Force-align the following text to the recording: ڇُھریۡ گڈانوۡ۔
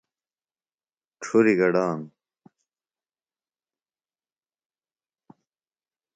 ڇُھریۡ 1.21 1.57
گڈانوۡ۔ 1.59 2.05